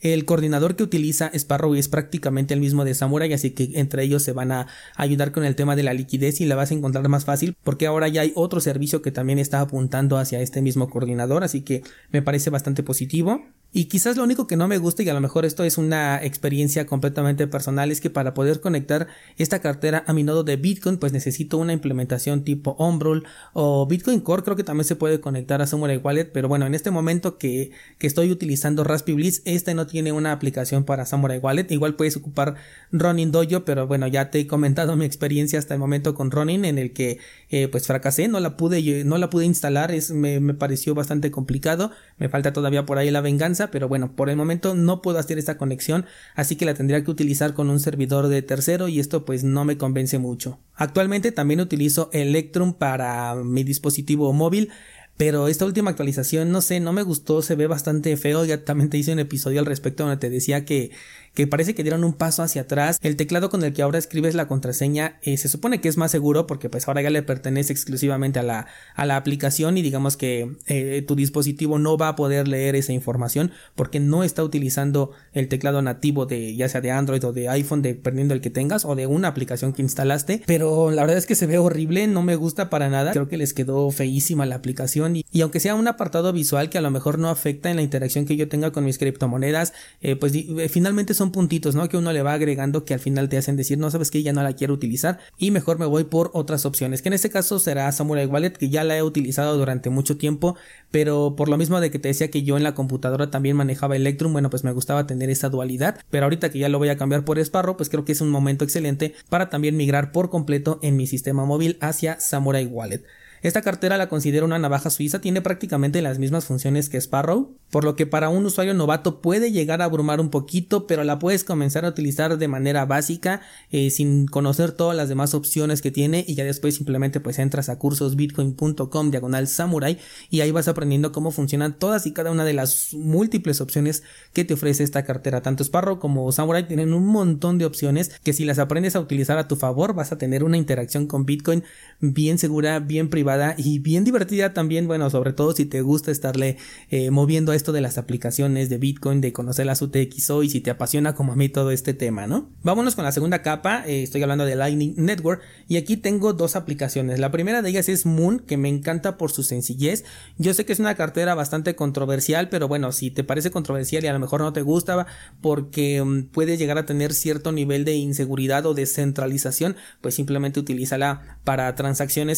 El 0.00 0.24
coordinador 0.24 0.76
que 0.76 0.82
utiliza 0.82 1.30
Sparrow 1.34 1.74
es 1.74 1.88
prácticamente 1.88 2.54
el 2.54 2.60
mismo 2.60 2.84
de 2.86 2.94
Samurai, 2.94 3.32
así 3.34 3.50
que 3.50 3.70
entre 3.74 4.02
ellos 4.02 4.22
se 4.22 4.32
van 4.32 4.50
a 4.50 4.66
ayudar 4.96 5.30
con 5.30 5.44
el 5.44 5.56
tema 5.56 5.76
de 5.76 5.82
la 5.82 5.92
liquidez 5.92 6.40
y 6.40 6.46
la 6.46 6.56
vas 6.56 6.70
a 6.70 6.74
encontrar 6.74 7.06
más 7.08 7.26
fácil 7.26 7.54
porque 7.62 7.86
ahora 7.86 8.08
ya 8.08 8.22
hay 8.22 8.32
otro 8.34 8.60
servicio 8.60 9.02
que 9.02 9.12
también 9.12 9.38
está 9.38 9.60
apuntando 9.60 10.16
hacia 10.16 10.40
este 10.40 10.62
mismo 10.62 10.88
coordinador, 10.88 11.44
así 11.44 11.60
que 11.60 11.82
me 12.10 12.22
parece 12.22 12.48
bastante 12.48 12.82
positivo. 12.82 13.42
Y 13.72 13.84
quizás 13.84 14.16
lo 14.16 14.24
único 14.24 14.48
que 14.48 14.56
no 14.56 14.66
me 14.66 14.78
gusta, 14.78 15.04
y 15.04 15.08
a 15.08 15.14
lo 15.14 15.20
mejor 15.20 15.44
esto 15.44 15.62
es 15.62 15.78
una 15.78 16.20
experiencia 16.24 16.86
completamente 16.86 17.46
personal, 17.46 17.92
es 17.92 18.00
que 18.00 18.10
para 18.10 18.34
poder 18.34 18.60
conectar 18.60 19.06
esta 19.38 19.60
cartera 19.60 20.02
a 20.08 20.12
mi 20.12 20.24
nodo 20.24 20.42
de 20.42 20.56
Bitcoin, 20.56 20.98
pues 20.98 21.12
necesito 21.12 21.56
una 21.56 21.72
implementación 21.72 22.42
tipo 22.42 22.74
Umbrel 22.80 23.22
o 23.52 23.86
Bitcoin 23.86 24.20
Core, 24.20 24.42
creo 24.42 24.56
que 24.56 24.64
también 24.64 24.84
se 24.84 24.96
puede 24.96 25.20
conectar 25.20 25.62
a 25.62 25.68
Samurai 25.68 25.98
Wallet, 25.98 26.32
pero 26.32 26.48
bueno, 26.48 26.66
en 26.66 26.74
este 26.74 26.90
momento 26.90 27.38
que, 27.38 27.70
que 27.98 28.08
estoy 28.08 28.32
utilizando 28.32 28.82
Raspberry 28.82 29.14
Blitz, 29.14 29.42
este 29.44 29.74
no 29.74 29.86
tiene 29.86 30.10
una 30.10 30.32
aplicación 30.32 30.82
para 30.84 31.06
Samurai 31.06 31.38
Wallet, 31.38 31.70
igual 31.70 31.94
puedes 31.94 32.16
ocupar 32.16 32.56
Ronin 32.90 33.30
Dojo, 33.30 33.64
pero 33.64 33.86
bueno, 33.86 34.08
ya 34.08 34.32
te 34.32 34.40
he 34.40 34.46
comentado 34.48 34.96
mi 35.00 35.04
experiencia 35.04 35.60
hasta 35.60 35.74
el 35.74 35.80
momento 35.80 36.14
con 36.14 36.32
Ronin, 36.32 36.64
en 36.64 36.78
el 36.78 36.92
que 36.92 37.18
eh, 37.50 37.68
pues 37.68 37.86
fracasé, 37.86 38.26
no 38.26 38.40
la 38.40 38.56
pude, 38.56 39.04
no 39.04 39.16
la 39.16 39.30
pude 39.30 39.44
instalar, 39.44 39.92
es, 39.92 40.10
me, 40.10 40.40
me 40.40 40.54
pareció 40.54 40.96
bastante 40.96 41.30
complicado, 41.30 41.92
me 42.18 42.28
falta 42.28 42.52
todavía 42.52 42.84
por 42.84 42.98
ahí 42.98 43.12
la 43.12 43.20
venganza, 43.20 43.59
pero 43.68 43.88
bueno, 43.88 44.14
por 44.16 44.30
el 44.30 44.36
momento 44.36 44.74
no 44.74 45.02
puedo 45.02 45.18
hacer 45.18 45.38
esta 45.38 45.58
conexión, 45.58 46.06
así 46.34 46.56
que 46.56 46.64
la 46.64 46.74
tendría 46.74 47.02
que 47.04 47.10
utilizar 47.10 47.52
con 47.52 47.68
un 47.68 47.80
servidor 47.80 48.28
de 48.28 48.42
tercero 48.42 48.88
y 48.88 49.00
esto 49.00 49.24
pues 49.24 49.44
no 49.44 49.64
me 49.64 49.76
convence 49.76 50.18
mucho. 50.18 50.58
Actualmente 50.74 51.32
también 51.32 51.60
utilizo 51.60 52.08
Electrum 52.12 52.72
para 52.72 53.34
mi 53.34 53.64
dispositivo 53.64 54.32
móvil, 54.32 54.70
pero 55.20 55.48
esta 55.48 55.66
última 55.66 55.90
actualización, 55.90 56.50
no 56.50 56.62
sé, 56.62 56.80
no 56.80 56.94
me 56.94 57.02
gustó, 57.02 57.42
se 57.42 57.54
ve 57.54 57.66
bastante 57.66 58.16
feo. 58.16 58.46
Ya 58.46 58.64
también 58.64 58.88
te 58.88 58.96
hice 58.96 59.12
un 59.12 59.18
episodio 59.18 59.60
al 59.60 59.66
respecto 59.66 60.04
donde 60.04 60.16
te 60.16 60.30
decía 60.30 60.64
que 60.64 60.92
que 61.34 61.46
parece 61.46 61.74
que 61.74 61.82
dieron 61.82 62.04
un 62.04 62.12
paso 62.12 62.42
hacia 62.42 62.62
atrás. 62.62 62.98
El 63.02 63.16
teclado 63.16 63.50
con 63.50 63.62
el 63.62 63.72
que 63.72 63.82
ahora 63.82 63.98
escribes 63.98 64.34
la 64.34 64.48
contraseña 64.48 65.18
eh, 65.22 65.36
se 65.36 65.48
supone 65.48 65.80
que 65.80 65.88
es 65.88 65.96
más 65.96 66.10
seguro 66.10 66.46
porque 66.46 66.68
pues 66.68 66.88
ahora 66.88 67.02
ya 67.02 67.10
le 67.10 67.22
pertenece 67.22 67.72
exclusivamente 67.72 68.38
a 68.38 68.42
la, 68.42 68.66
a 68.94 69.06
la 69.06 69.16
aplicación 69.16 69.78
y 69.78 69.82
digamos 69.82 70.16
que 70.16 70.56
eh, 70.66 71.04
tu 71.06 71.14
dispositivo 71.14 71.78
no 71.78 71.96
va 71.96 72.08
a 72.08 72.16
poder 72.16 72.48
leer 72.48 72.74
esa 72.74 72.92
información 72.92 73.52
porque 73.74 74.00
no 74.00 74.24
está 74.24 74.42
utilizando 74.42 75.12
el 75.32 75.48
teclado 75.48 75.82
nativo 75.82 76.26
de 76.26 76.54
ya 76.56 76.68
sea 76.68 76.80
de 76.80 76.90
Android 76.90 77.24
o 77.24 77.32
de 77.32 77.48
iPhone 77.48 77.82
dependiendo 77.82 78.34
del 78.34 78.40
que 78.40 78.50
tengas 78.50 78.84
o 78.84 78.94
de 78.96 79.06
una 79.06 79.28
aplicación 79.28 79.72
que 79.72 79.82
instalaste 79.82 80.42
pero 80.46 80.90
la 80.90 81.02
verdad 81.02 81.18
es 81.18 81.26
que 81.26 81.34
se 81.34 81.46
ve 81.46 81.58
horrible 81.58 82.06
no 82.06 82.22
me 82.22 82.34
gusta 82.34 82.70
para 82.70 82.88
nada 82.88 83.12
creo 83.12 83.28
que 83.28 83.36
les 83.36 83.54
quedó 83.54 83.90
feísima 83.90 84.46
la 84.46 84.56
aplicación 84.56 85.09
y, 85.16 85.40
aunque 85.40 85.60
sea 85.60 85.74
un 85.74 85.88
apartado 85.88 86.32
visual 86.32 86.70
que 86.70 86.78
a 86.78 86.80
lo 86.80 86.90
mejor 86.90 87.18
no 87.18 87.28
afecta 87.28 87.70
en 87.70 87.76
la 87.76 87.82
interacción 87.82 88.26
que 88.26 88.36
yo 88.36 88.48
tenga 88.48 88.70
con 88.72 88.84
mis 88.84 88.98
criptomonedas 88.98 89.72
eh, 90.00 90.16
pues 90.16 90.32
finalmente 90.70 91.14
son 91.14 91.32
puntitos, 91.32 91.74
¿no? 91.74 91.88
Que 91.88 91.96
uno 91.96 92.12
le 92.12 92.22
va 92.22 92.34
agregando 92.34 92.84
que 92.84 92.94
al 92.94 93.00
final 93.00 93.28
te 93.28 93.38
hacen 93.38 93.56
decir, 93.56 93.78
no 93.78 93.90
sabes 93.90 94.10
que 94.10 94.22
ya 94.22 94.32
no 94.32 94.42
la 94.42 94.54
quiero 94.54 94.74
utilizar 94.74 95.18
y 95.38 95.50
mejor 95.50 95.78
me 95.78 95.86
voy 95.86 96.04
por 96.04 96.30
otras 96.34 96.66
opciones, 96.66 97.02
que 97.02 97.08
en 97.08 97.14
este 97.14 97.30
caso 97.30 97.58
será 97.58 97.90
Samurai 97.92 98.26
Wallet, 98.26 98.52
que 98.52 98.68
ya 98.68 98.84
la 98.84 98.96
he 98.96 99.02
utilizado 99.02 99.56
durante 99.56 99.90
mucho 99.90 100.16
tiempo, 100.16 100.56
pero 100.90 101.34
por 101.36 101.48
lo 101.48 101.56
mismo 101.56 101.80
de 101.80 101.90
que 101.90 101.98
te 101.98 102.08
decía 102.08 102.30
que 102.30 102.42
yo 102.42 102.56
en 102.56 102.62
la 102.62 102.74
computadora 102.74 103.30
también 103.30 103.56
manejaba 103.56 103.96
Electrum, 103.96 104.32
bueno, 104.32 104.50
pues 104.50 104.64
me 104.64 104.72
gustaba 104.72 105.06
tener 105.06 105.30
esa 105.30 105.48
dualidad, 105.48 105.98
pero 106.10 106.24
ahorita 106.24 106.50
que 106.50 106.58
ya 106.58 106.68
lo 106.68 106.78
voy 106.78 106.88
a 106.88 106.96
cambiar 106.96 107.24
por 107.24 107.38
Sparrow, 107.38 107.76
pues 107.76 107.88
creo 107.88 108.04
que 108.04 108.12
es 108.12 108.20
un 108.20 108.30
momento 108.30 108.64
excelente 108.64 109.14
para 109.28 109.50
también 109.50 109.76
migrar 109.76 110.12
por 110.12 110.30
completo 110.30 110.78
en 110.82 110.96
mi 110.96 111.06
sistema 111.06 111.44
móvil 111.44 111.78
hacia 111.80 112.20
Samurai 112.20 112.66
Wallet. 112.66 113.04
Esta 113.42 113.62
cartera 113.62 113.96
la 113.96 114.08
considero 114.08 114.44
una 114.44 114.58
navaja 114.58 114.90
suiza, 114.90 115.20
tiene 115.20 115.40
prácticamente 115.40 116.02
las 116.02 116.18
mismas 116.18 116.44
funciones 116.44 116.90
que 116.90 116.98
Sparrow, 116.98 117.56
por 117.70 117.84
lo 117.84 117.96
que 117.96 118.06
para 118.06 118.28
un 118.28 118.44
usuario 118.44 118.74
novato 118.74 119.22
puede 119.22 119.50
llegar 119.50 119.80
a 119.80 119.86
abrumar 119.86 120.20
un 120.20 120.28
poquito, 120.28 120.86
pero 120.86 121.04
la 121.04 121.18
puedes 121.18 121.42
comenzar 121.42 121.84
a 121.84 121.88
utilizar 121.88 122.36
de 122.36 122.48
manera 122.48 122.84
básica, 122.84 123.40
eh, 123.70 123.90
sin 123.90 124.26
conocer 124.26 124.72
todas 124.72 124.96
las 124.96 125.08
demás 125.08 125.32
opciones 125.32 125.80
que 125.80 125.90
tiene 125.90 126.24
y 126.26 126.34
ya 126.34 126.44
después 126.44 126.74
simplemente 126.74 127.20
pues 127.20 127.38
entras 127.38 127.70
a 127.70 127.78
cursosbitcoin.com 127.78 129.10
diagonal 129.10 129.48
samurai 129.48 129.98
y 130.28 130.40
ahí 130.40 130.50
vas 130.50 130.68
aprendiendo 130.68 131.12
cómo 131.12 131.30
funcionan 131.30 131.78
todas 131.78 132.06
y 132.06 132.12
cada 132.12 132.30
una 132.30 132.44
de 132.44 132.52
las 132.52 132.92
múltiples 132.92 133.60
opciones 133.60 134.02
que 134.34 134.44
te 134.44 134.54
ofrece 134.54 134.84
esta 134.84 135.04
cartera. 135.04 135.40
Tanto 135.40 135.64
Sparrow 135.64 135.98
como 135.98 136.30
Samurai 136.32 136.68
tienen 136.68 136.92
un 136.92 137.06
montón 137.06 137.58
de 137.58 137.64
opciones 137.64 138.10
que 138.22 138.32
si 138.32 138.44
las 138.44 138.58
aprendes 138.58 138.96
a 138.96 139.00
utilizar 139.00 139.38
a 139.38 139.48
tu 139.48 139.56
favor 139.56 139.94
vas 139.94 140.12
a 140.12 140.18
tener 140.18 140.44
una 140.44 140.56
interacción 140.56 141.06
con 141.06 141.24
Bitcoin 141.24 141.64
bien 142.00 142.38
segura, 142.38 142.80
bien 142.80 143.10
privada 143.10 143.54
y 143.58 143.78
bien 143.78 144.04
divertida 144.04 144.54
también, 144.54 144.86
bueno, 144.86 145.10
sobre 145.10 145.32
todo 145.32 145.52
si 145.52 145.66
te 145.66 145.82
gusta 145.82 146.10
estarle 146.10 146.56
eh, 146.90 147.10
moviendo 147.10 147.52
esto 147.52 147.72
de 147.72 147.80
las 147.80 147.98
aplicaciones 147.98 148.68
de 148.70 148.78
Bitcoin, 148.78 149.20
de 149.20 149.32
conocer 149.32 149.66
las 149.66 149.82
UTXO 149.82 150.42
y 150.42 150.50
si 150.50 150.60
te 150.60 150.70
apasiona 150.70 151.14
como 151.14 151.32
a 151.32 151.36
mí 151.36 151.48
todo 151.48 151.70
este 151.70 151.94
tema, 151.94 152.26
¿no? 152.26 152.48
Vámonos 152.62 152.94
con 152.94 153.04
la 153.04 153.12
segunda 153.12 153.42
capa, 153.42 153.84
eh, 153.86 154.02
estoy 154.02 154.22
hablando 154.22 154.46
de 154.46 154.56
Lightning 154.56 154.94
Network 154.96 155.42
y 155.68 155.76
aquí 155.76 155.96
tengo 155.96 156.32
dos 156.32 156.56
aplicaciones. 156.56 157.18
La 157.18 157.30
primera 157.30 157.62
de 157.62 157.68
ellas 157.68 157.88
es 157.88 158.06
Moon, 158.06 158.40
que 158.40 158.56
me 158.56 158.68
encanta 158.68 159.18
por 159.18 159.30
su 159.30 159.42
sencillez. 159.42 160.04
Yo 160.38 160.54
sé 160.54 160.64
que 160.64 160.72
es 160.72 160.80
una 160.80 160.94
cartera 160.94 161.34
bastante 161.34 161.76
controversial, 161.76 162.48
pero 162.48 162.66
bueno, 162.66 162.92
si 162.92 163.10
te 163.10 163.24
parece 163.24 163.50
controversial 163.50 164.04
y 164.04 164.06
a 164.06 164.12
lo 164.12 164.18
mejor 164.18 164.40
no 164.40 164.52
te 164.52 164.62
gusta 164.62 165.06
porque 165.40 166.02
mm, 166.02 166.24
puede 166.32 166.56
llegar 166.56 166.78
a 166.78 166.86
tener 166.86 167.12
cierto 167.12 167.52
nivel 167.52 167.84
de 167.84 167.94
inseguridad 167.94 168.64
o 168.66 168.74
descentralización, 168.74 169.76
pues 170.00 170.14
simplemente 170.14 170.60
utilízala 170.60 171.38
para 171.44 171.74
transacciones 171.74 171.89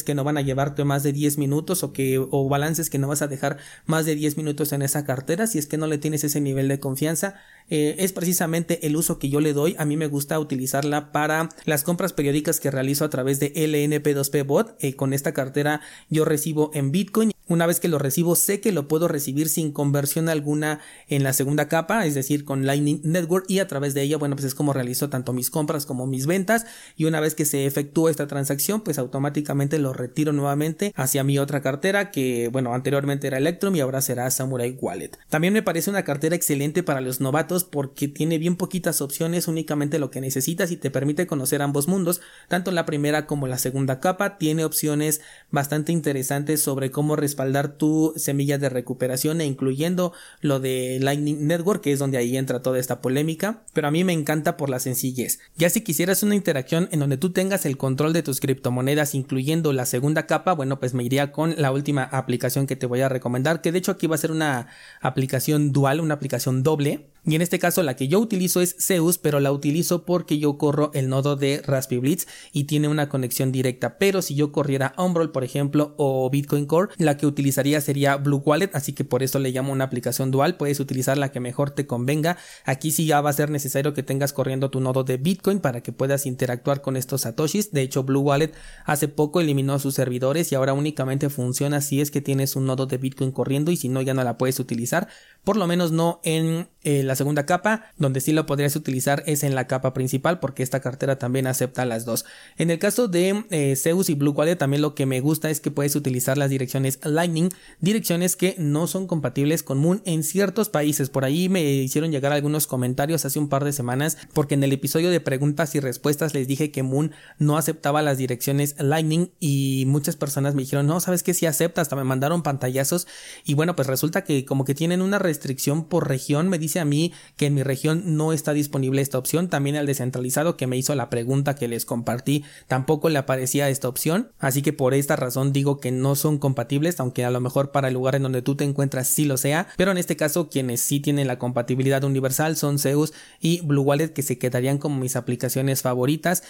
que 0.05 0.15
no 0.15 0.25
van 0.25 0.39
a 0.39 0.43
llevarte 0.43 0.85
más 0.85 1.03
de 1.03 1.13
10 1.13 1.39
minutos 1.39 1.83
o 1.83 1.93
que 1.93 2.19
o 2.19 2.49
balances 2.49 2.91
que 2.91 2.99
no 2.99 3.09
vas 3.09 3.23
a 3.23 3.29
dejar 3.29 3.59
más 3.87 4.07
de 4.07 4.15
10 4.15 4.37
minutos 4.37 4.73
en 4.73 4.83
esa 4.83 5.05
cartera 5.05 5.47
si 5.47 5.59
es 5.59 5.67
que 5.67 5.79
no 5.79 5.87
le 5.87 5.99
tienes 5.99 6.25
ese 6.25 6.41
nivel 6.41 6.69
de 6.69 6.81
confianza. 6.81 7.41
Eh, 7.71 7.97
es 7.99 8.13
precisamente 8.13 8.87
el 8.87 8.97
uso 8.97 9.19
que 9.19 9.29
yo 9.29 9.41
le 9.41 9.53
doy. 9.53 9.75
A 9.79 9.85
mí 9.85 9.97
me 9.97 10.07
gusta 10.07 10.39
utilizarla 10.39 11.13
para 11.13 11.49
las 11.65 11.85
compras 11.85 12.13
periódicas 12.13 12.61
que 12.61 12.71
realizo 12.71 13.05
a 13.05 13.11
través 13.11 13.41
de 13.41 13.53
LNP2P 13.55 14.47
bot. 14.47 14.77
Eh, 14.81 14.97
con 14.97 15.13
esta 15.13 15.33
cartera 15.33 15.81
yo 16.09 16.25
recibo 16.25 16.71
en 16.75 16.93
Bitcoin 16.93 17.32
una 17.49 17.67
vez 17.67 17.81
que 17.81 17.89
lo 17.89 17.99
recibo, 17.99 18.37
sé 18.37 18.61
que 18.61 18.73
lo 18.73 18.89
puedo 18.89 19.09
recibir 19.09 19.49
sin 19.49 19.73
conversión 19.73 20.29
alguna 20.29 20.81
en 21.09 21.23
la 21.23 21.33
segunda 21.33 21.69
capa, 21.69 22.07
es 22.07 22.15
decir, 22.15 22.45
con 22.45 22.67
Lightning 22.67 23.01
Network 23.03 23.47
y 23.49 23.59
a 23.59 23.69
través 23.69 23.95
de 23.95 24.03
ella, 24.03 24.17
bueno, 24.17 24.37
pues 24.37 24.47
es 24.47 24.55
como 24.55 24.73
realizo 24.73 25.11
tanto 25.11 25.33
mis 25.33 25.51
compras 25.51 25.87
como 25.87 26.07
mis 26.07 26.27
ventas 26.27 26.67
y 26.97 27.05
una 27.05 27.21
vez 27.21 27.35
que 27.35 27.45
se 27.45 27.67
efectúa 27.67 28.11
esta 28.11 28.27
transacción, 28.27 28.83
pues 28.83 28.99
automáticamente 28.99 29.79
lo 29.79 29.93
retiro 29.93 30.33
nuevamente 30.33 30.93
hacia 30.97 31.25
mi 31.25 31.39
otra 31.39 31.61
cartera 31.61 32.11
que, 32.11 32.49
bueno, 32.49 32.75
anteriormente 32.75 33.27
era 33.27 33.39
Electrum 33.39 33.75
y 33.75 33.81
ahora 33.81 34.01
será 34.01 34.31
Samurai 34.31 34.77
Wallet. 34.81 35.19
También 35.29 35.53
me 35.53 35.63
parece 35.63 35.91
una 35.91 36.05
cartera 36.05 36.37
excelente 36.37 36.83
para 36.83 37.01
los 37.01 37.21
novatos 37.21 37.65
porque 37.65 38.09
tiene 38.09 38.39
bien 38.39 38.57
poquitas 38.57 39.01
opciones, 39.01 39.49
únicamente 39.49 39.99
lo 39.99 40.11
que 40.11 40.21
necesitas 40.21 40.71
y 40.71 40.77
te 40.77 40.91
permite 40.91 41.27
conocer 41.27 41.63
ambos 41.63 41.89
mundos, 41.89 42.21
tanto 42.49 42.71
la 42.71 42.87
primera 42.87 43.27
como 43.27 43.47
la 43.47 43.59
segunda 43.59 44.01
capa, 44.01 44.39
tiene 44.39 44.65
opciones 44.65 45.21
bastante 45.51 45.93
interesantes 45.93 46.63
sobre 46.63 46.91
cómo 46.91 47.17
respaldar 47.33 47.79
tu 47.79 48.13
semilla 48.17 48.59
de 48.59 48.69
recuperación 48.69 49.41
e 49.41 49.47
incluyendo 49.47 50.13
lo 50.43 50.61
de 50.61 50.99
Lightning 51.01 51.47
Network, 51.47 51.81
que 51.81 51.93
es 51.93 51.99
donde 51.99 52.19
ahí 52.19 52.37
entra 52.37 52.61
toda 52.61 52.79
esta 52.79 53.01
polémica, 53.01 53.63
pero 53.73 53.89
a 53.89 53.91
mí 53.91 54.05
me 54.05 54.13
encanta 54.13 54.59
por 54.59 54.69
la 54.69 54.79
sencillez. 54.79 55.41
Ya 55.57 55.71
si 55.71 55.81
quisieras 55.81 56.23
una 56.23 56.35
interacción 56.35 56.91
en 56.93 57.01
donde 57.01 57.17
tú 57.17 57.33
tengas 57.33 57.65
el 57.65 57.79
control 57.79 58.13
de 58.13 58.23
tus 58.23 58.41
criptomonedas, 58.41 59.15
incluyendo 59.15 59.73
la 59.73 59.87
segunda 59.87 60.27
capa, 60.27 60.53
bueno, 60.53 60.79
pues 60.79 60.93
me 60.93 61.05
iría 61.05 61.33
con 61.33 61.55
la 61.57 61.73
última 61.73 62.05
aplicación 62.05 62.67
que 62.67 62.77
te 62.77 62.87
voy 62.87 63.01
a 63.01 63.09
recomendar, 63.09 63.63
que 63.63 63.73
de 63.73 63.79
hecho 63.79 63.93
aquí 63.93 64.07
va 64.07 64.17
a 64.17 64.19
ser 64.19 64.31
una 64.31 64.69
aplicación 65.01 65.73
dual, 65.73 66.01
una 66.01 66.15
aplicación 66.15 66.63
doble, 66.63 67.12
y 67.25 67.37
en 67.37 67.43
este 67.43 67.61
caso 67.61 67.85
la 67.85 67.95
que 67.95 68.09
yo 68.09 68.19
utilizo 68.19 68.61
es 68.61 68.75
Zeus, 68.81 69.17
pero 69.17 69.39
la 69.39 69.53
utilizo 69.53 70.05
porque 70.05 70.39
yo 70.39 70.59
corro 70.59 70.91
el 70.93 71.09
nodo 71.09 71.37
de 71.37 71.63
Raspberry 71.65 72.01
Blitz 72.01 72.27
y 72.53 72.65
tiene 72.65 72.89
una 72.89 73.09
conexión 73.09 73.53
directa. 73.53 73.97
Pero 73.99 74.23
si 74.23 74.35
yo 74.35 74.51
corriera 74.51 74.93
Umbrel, 74.99 75.31
por 75.31 75.45
ejemplo, 75.45 75.95
o 75.99 76.29
Bitcoin 76.31 76.67
Core, 76.67 76.93
la 76.99 77.17
que 77.17 77.27
utilizaría 77.27 77.81
sería 77.81 78.17
Blue 78.17 78.43
Wallet, 78.45 78.71
así 78.73 78.93
que 78.93 79.05
por 79.05 79.23
eso 79.23 79.39
le 79.39 79.53
llamo 79.53 79.73
una 79.73 79.85
aplicación 79.85 80.33
dual. 80.33 80.57
Puedes 80.57 80.81
utilizar 80.81 81.17
la 81.17 81.31
que 81.31 81.39
mejor 81.39 81.71
te 81.71 81.87
convenga. 81.87 82.39
Aquí 82.65 82.91
sí 82.91 83.07
ya 83.07 83.21
va 83.21 83.31
a 83.31 83.35
ser 83.35 83.51
necesario 83.51 83.95
que 83.95 84.03
tengas 84.03 84.33
corriendo 84.33 84.71
tu 84.71 84.81
nodo 84.81 85.05
de 85.05 85.17
Bitcoin 85.17 85.61
para 85.61 85.81
que 85.81 85.93
puedas 85.93 86.27
interactuar 86.27 86.83
con 86.83 86.97
estos 86.97 87.21
satoshis. 87.21 87.71
De 87.71 87.83
hecho, 87.83 88.03
Blue 88.03 88.21
Wallet 88.21 88.53
hace 88.85 89.07
poco 89.07 89.41
eliminó 89.41 89.79
sus 89.79 89.95
servidores 89.95 90.51
y 90.51 90.57
ahora 90.57 90.73
únicamente 90.73 91.31
funciona 91.31 91.81
si 91.83 92.01
es 92.01 92.11
que 92.11 92.21
tienes 92.21 92.57
un 92.57 92.67
nodo 92.67 92.87
de 92.87 92.99
Bitcoin 92.99 93.31
corriendo 93.31 93.71
y 93.71 93.77
si 93.77 93.89
no 93.89 94.03
ya 94.03 94.13
no 94.13 94.25
la 94.25 94.39
puedes 94.39 94.59
utilizar. 94.59 95.07
Por 95.45 95.57
lo 95.57 95.69
menos 95.69 95.93
no 95.93 96.21
en 96.25 96.69
eh, 96.83 97.03
la 97.03 97.12
segunda 97.17 97.47
capa, 97.47 97.93
donde 97.99 98.21
sí 98.21 98.33
lo 98.33 98.47
podrías 98.47 98.77
utilizar 98.77 99.23
es 99.27 99.43
en 99.43 99.55
la 99.55 99.67
capa 99.67 99.95
principal 99.95 100.41
porque 100.41 100.63
esta 100.63 100.81
cartera 100.81 101.19
también 101.19 101.47
acepta 101.47 101.85
las 101.85 102.05
dos. 102.05 102.25
En 102.57 102.71
el 102.71 102.79
caso 102.79 103.09
de 103.09 103.45
eh, 103.51 103.77
Zeus 103.77 104.09
y 104.11 104.15
Blue 104.15 104.33
Wallet 104.33 104.57
también 104.57 104.83
lo 104.83 104.95
que 104.95 105.07
me 105.07 105.21
gusta 105.21 105.51
es 105.51 105.61
que 105.61 105.71
puedes 105.71 105.97
utilizar 105.97 106.39
las 106.39 106.51
direcciones 106.51 106.99
Lightning, 107.03 107.51
direcciones 107.81 108.37
que 108.37 108.55
no 108.59 108.87
son 108.87 109.07
compatibles 109.07 109.63
con 109.63 109.79
Moon 109.79 110.03
en 110.05 110.23
ciertos 110.23 110.69
países. 110.69 111.11
Por 111.11 111.25
ahí 111.25 111.49
me 111.49 111.63
hicieron 111.63 112.11
llegar 112.13 112.33
algunos 112.33 112.67
comentarios 112.67 113.25
hace 113.25 113.39
un 113.39 113.49
par 113.49 113.65
de 113.65 113.73
semanas 113.73 114.19
porque 114.33 114.55
en 114.55 114.63
el 114.63 114.73
episodio 114.73 115.11
de 115.11 115.21
preguntas 115.21 115.75
y 115.75 115.81
respuestas 115.81 116.35
les 116.35 116.47
dije 116.47 116.71
que 116.71 116.83
Moon 116.83 117.13
no 117.39 117.57
aceptaba 117.57 118.03
las 118.03 118.19
direcciones 118.19 118.77
Lightning 118.79 119.31
y 119.41 119.85
muchas 119.87 120.17
personas 120.17 120.55
me 120.55 120.63
dijeron 120.63 120.87
no, 120.87 121.01
sabes 121.01 121.23
que 121.23 121.35
sí 121.35 121.47
acepta, 121.47 121.81
hasta 121.81 121.97
me 121.97 122.05
mandaron 122.05 122.43
pantallazos 122.43 123.07
y 123.45 123.55
bueno 123.55 123.77
pues 123.77 123.89
resulta 123.89 124.25
que 124.25 124.45
como 124.45 124.65
que 124.65 124.75
tienen 124.75 125.03
una 125.03 125.19
restricción 125.19 125.85
por 125.85 126.09
región, 126.09 126.49
me 126.49 126.59
dice 126.59 126.81
a 126.81 126.85
mí 126.85 127.02
que 127.37 127.47
en 127.47 127.55
mi 127.55 127.63
región 127.63 128.17
no 128.17 128.33
está 128.33 128.53
disponible 128.53 129.03
esta 129.03 129.19
opción. 129.19 129.49
También 129.49 129.77
al 129.77 129.87
descentralizado 129.87 130.57
que 130.57 130.67
me 130.67 130.77
hizo 130.77 130.95
la 130.95 131.11
pregunta 131.11 131.55
que 131.55 131.69
les 131.69 131.85
compartí 131.85 132.45
tampoco 132.69 133.09
le 133.09 133.19
aparecía 133.19 133.69
esta 133.69 133.89
opción. 133.89 134.31
Así 134.39 134.63
que 134.63 134.73
por 134.73 134.95
esta 134.95 135.17
razón 135.17 135.53
digo 135.53 135.81
que 135.81 135.91
no 135.91 136.15
son 136.15 136.39
compatibles, 136.39 137.01
aunque 137.01 137.25
a 137.25 137.31
lo 137.31 137.41
mejor 137.41 137.73
para 137.73 137.89
el 137.89 137.95
lugar 137.95 138.15
en 138.15 138.23
donde 138.23 138.43
tú 138.43 138.55
te 138.55 138.65
encuentras 138.65 139.09
sí 139.09 139.25
lo 139.25 139.37
sea. 139.37 139.67
Pero 139.77 139.91
en 139.91 139.99
este 139.99 140.17
caso 140.17 140.49
quienes 140.49 140.81
sí 140.81 141.01
tienen 141.01 141.27
la 141.27 141.39
compatibilidad 141.39 142.05
universal 142.05 142.57
son 142.57 142.79
Zeus 142.79 143.13
y 143.41 143.61
Blue 143.63 143.83
Wallet 143.83 144.13
que 144.13 144.23
se 144.23 144.39
quedarían 144.39 144.79
como 144.79 144.99
mis 144.99 145.17
aplicaciones 145.17 145.83
favoritas 145.83 146.43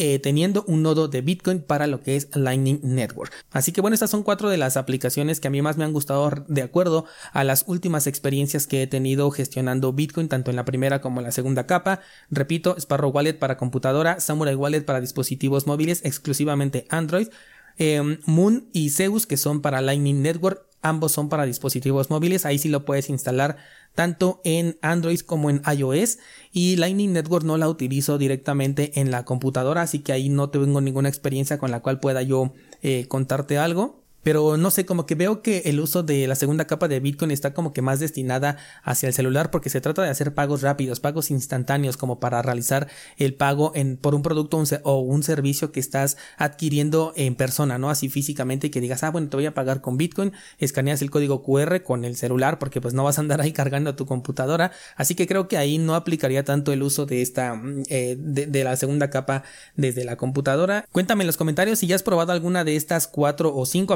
eh, 0.00 0.20
teniendo 0.20 0.64
un 0.68 0.82
nodo 0.82 1.08
de 1.08 1.22
Bitcoin 1.22 1.60
para 1.60 1.88
lo 1.88 2.00
que 2.00 2.14
es 2.14 2.28
Lightning 2.36 2.78
Network. 2.84 3.32
Así 3.50 3.72
que 3.72 3.80
bueno, 3.80 3.94
estas 3.94 4.10
son 4.10 4.22
cuatro 4.22 4.48
de 4.48 4.56
las 4.56 4.76
aplicaciones 4.76 5.40
que 5.40 5.48
a 5.48 5.50
mí 5.50 5.60
más 5.60 5.76
me 5.76 5.84
han 5.84 5.92
gustado 5.92 6.30
de 6.46 6.62
acuerdo 6.62 7.04
a 7.32 7.42
las 7.42 7.64
últimas 7.66 8.06
experiencias 8.06 8.68
que 8.68 8.82
he 8.82 8.86
tenido 8.86 9.28
gestionando 9.32 9.92
Bitcoin 9.98 10.28
tanto 10.28 10.48
en 10.48 10.56
la 10.56 10.64
primera 10.64 11.02
como 11.02 11.20
en 11.20 11.24
la 11.24 11.32
segunda 11.32 11.66
capa. 11.66 12.00
Repito, 12.30 12.74
Sparrow 12.78 13.10
Wallet 13.10 13.34
para 13.34 13.58
computadora, 13.58 14.18
Samurai 14.20 14.54
Wallet 14.54 14.86
para 14.86 15.02
dispositivos 15.02 15.66
móviles 15.66 16.00
exclusivamente 16.06 16.86
Android, 16.88 17.28
em, 17.76 18.18
Moon 18.24 18.70
y 18.72 18.88
Zeus 18.88 19.26
que 19.26 19.36
son 19.36 19.60
para 19.60 19.82
Lightning 19.82 20.22
Network, 20.22 20.66
ambos 20.80 21.12
son 21.12 21.28
para 21.28 21.44
dispositivos 21.44 22.08
móviles, 22.08 22.46
ahí 22.46 22.58
sí 22.58 22.70
lo 22.70 22.86
puedes 22.86 23.10
instalar 23.10 23.58
tanto 23.94 24.40
en 24.44 24.78
Android 24.80 25.20
como 25.20 25.50
en 25.50 25.60
iOS. 25.70 26.18
Y 26.52 26.76
Lightning 26.76 27.12
Network 27.12 27.44
no 27.44 27.58
la 27.58 27.68
utilizo 27.68 28.16
directamente 28.16 28.98
en 29.00 29.10
la 29.10 29.26
computadora 29.26 29.82
así 29.82 29.98
que 29.98 30.12
ahí 30.12 30.30
no 30.30 30.48
tengo 30.48 30.80
ninguna 30.80 31.10
experiencia 31.10 31.58
con 31.58 31.70
la 31.70 31.80
cual 31.80 32.00
pueda 32.00 32.22
yo 32.22 32.54
eh, 32.82 33.06
contarte 33.08 33.58
algo 33.58 34.07
pero 34.22 34.56
no 34.56 34.70
sé, 34.70 34.84
como 34.84 35.06
que 35.06 35.14
veo 35.14 35.42
que 35.42 35.62
el 35.66 35.80
uso 35.80 36.02
de 36.02 36.26
la 36.26 36.34
segunda 36.34 36.66
capa 36.66 36.88
de 36.88 37.00
Bitcoin 37.00 37.30
está 37.30 37.54
como 37.54 37.72
que 37.72 37.82
más 37.82 38.00
destinada 38.00 38.56
hacia 38.82 39.08
el 39.08 39.14
celular 39.14 39.50
porque 39.50 39.70
se 39.70 39.80
trata 39.80 40.02
de 40.02 40.10
hacer 40.10 40.34
pagos 40.34 40.62
rápidos, 40.62 41.00
pagos 41.00 41.30
instantáneos 41.30 41.96
como 41.96 42.20
para 42.20 42.42
realizar 42.42 42.88
el 43.16 43.34
pago 43.34 43.72
en, 43.74 43.96
por 43.96 44.14
un 44.14 44.22
producto 44.22 44.62
o 44.82 44.98
un 44.98 45.22
servicio 45.22 45.72
que 45.72 45.80
estás 45.80 46.16
adquiriendo 46.36 47.12
en 47.16 47.34
persona, 47.34 47.78
¿no? 47.78 47.90
Así 47.90 48.08
físicamente 48.08 48.70
que 48.70 48.80
digas, 48.80 49.02
ah, 49.04 49.10
bueno, 49.10 49.28
te 49.28 49.36
voy 49.36 49.46
a 49.46 49.54
pagar 49.54 49.80
con 49.80 49.96
Bitcoin, 49.96 50.32
escaneas 50.58 51.02
el 51.02 51.10
código 51.10 51.42
QR 51.42 51.82
con 51.82 52.04
el 52.04 52.16
celular 52.16 52.58
porque 52.58 52.80
pues 52.80 52.94
no 52.94 53.04
vas 53.04 53.18
a 53.18 53.20
andar 53.20 53.40
ahí 53.40 53.52
cargando 53.58 53.94
tu 53.94 54.06
computadora, 54.06 54.72
así 54.96 55.14
que 55.14 55.26
creo 55.26 55.48
que 55.48 55.56
ahí 55.56 55.78
no 55.78 55.94
aplicaría 55.94 56.44
tanto 56.44 56.72
el 56.72 56.82
uso 56.82 57.06
de 57.06 57.22
esta, 57.22 57.54
mm, 57.54 57.82
eh, 57.88 58.16
de, 58.18 58.46
de 58.46 58.64
la 58.64 58.76
segunda 58.76 59.10
capa 59.10 59.44
desde 59.76 60.04
la 60.04 60.16
computadora. 60.16 60.86
Cuéntame 60.92 61.22
en 61.22 61.26
los 61.28 61.36
comentarios 61.36 61.78
si 61.78 61.86
ya 61.86 61.96
has 61.96 62.02
probado 62.02 62.32
alguna 62.32 62.64
de 62.64 62.76
estas 62.76 63.06
cuatro 63.06 63.54
o 63.54 63.64
cinco 63.66 63.94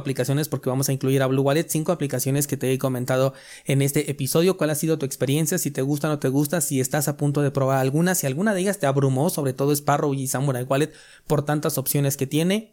porque 0.49 0.71
vamos 0.71 0.89
a 0.89 0.93
incluir 0.93 1.23
a 1.23 1.27
Blue 1.27 1.43
Wallet, 1.43 1.69
cinco 1.69 1.93
aplicaciones 1.93 2.47
que 2.47 2.57
te 2.57 2.73
he 2.73 2.79
comentado 2.79 3.35
en 3.65 3.83
este 3.83 4.11
episodio. 4.11 4.57
¿Cuál 4.57 4.71
ha 4.71 4.75
sido 4.75 4.99
tu 4.99 5.07
experiencia? 5.07 5.59
Si 5.59 5.71
te 5.71 5.83
gusta 5.83 6.09
o 6.09 6.11
no 6.11 6.19
te 6.19 6.29
gusta, 6.29 6.61
si 6.61 6.81
estás 6.81 7.09
a 7.09 7.17
punto 7.17 7.43
de 7.43 7.51
probar 7.51 7.79
alguna, 7.79 8.15
si 8.15 8.27
alguna 8.27 8.55
de 8.55 8.61
ellas 8.61 8.79
te 8.79 8.87
abrumó, 8.87 9.31
sobre 9.31 9.53
todo 9.53 9.73
Sparrow 9.73 10.15
y 10.15 10.27
Samurai 10.27 10.65
Wallet 10.65 10.93
por 11.27 11.45
tantas 11.45 11.79
opciones 11.79 12.17
que 12.17 12.27
tiene. 12.27 12.72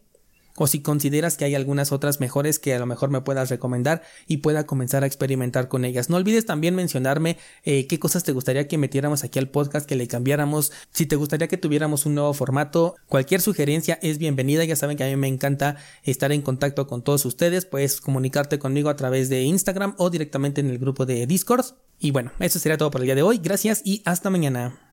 O 0.60 0.68
si 0.68 0.82
consideras 0.82 1.38
que 1.38 1.46
hay 1.46 1.56
algunas 1.56 1.92
otras 1.92 2.20
mejores 2.20 2.60
que 2.60 2.76
a 2.76 2.80
lo 2.80 2.86
mejor 2.86 3.10
me 3.10 3.22
puedas 3.22 3.50
recomendar 3.50 4.04
y 4.28 4.38
pueda 4.38 4.66
comenzar 4.66 5.04
a 5.04 5.08
experimentar 5.08 5.70
con 5.70 5.86
ellas. 5.86 6.10
No 6.10 6.18
olvides 6.18 6.46
también 6.46 6.76
mencionarme 6.76 7.38
eh, 7.64 7.88
qué 7.88 7.98
cosas 7.98 8.26
te 8.26 8.34
gustaría 8.34 8.68
que 8.68 8.78
metiéramos 8.78 9.24
aquí 9.24 9.40
al 9.40 9.48
podcast, 9.50 9.88
que 9.88 9.96
le 9.96 10.08
cambiáramos, 10.08 10.74
si 10.92 11.06
te 11.06 11.16
gustaría 11.16 11.48
que 11.48 11.58
tuviéramos 11.58 12.06
un 12.06 12.16
nuevo 12.16 12.34
formato, 12.34 12.96
cualquier 13.08 13.40
sugerencia 13.40 13.98
es 14.02 14.18
bienvenida, 14.18 14.66
ya 14.66 14.76
saben 14.76 14.98
que 14.98 15.06
a 15.06 15.08
mí 15.08 15.16
me 15.16 15.30
encanta 15.30 15.78
estar 16.04 16.34
en 16.34 16.42
contacto 16.42 16.88
con 16.88 17.04
todos 17.04 17.26
ustedes, 17.26 17.66
puedes 17.66 18.02
comunicarte 18.02 18.60
conmigo 18.60 18.90
a 18.90 18.98
través 18.98 19.30
de 19.30 19.44
Instagram 19.44 19.96
o 19.98 20.10
directamente 20.10 20.60
en 20.60 20.70
el 20.70 20.78
grupo 20.78 21.06
de 21.06 21.26
Discord. 21.26 21.66
Y 22.00 22.12
bueno, 22.12 22.32
eso 22.40 22.60
sería 22.60 22.78
todo 22.78 22.92
por 22.92 23.02
el 23.02 23.06
día 23.06 23.16
de 23.16 23.24
hoy, 23.24 23.40
gracias 23.42 23.82
y 23.86 24.02
hasta 24.06 24.30
mañana. 24.30 24.80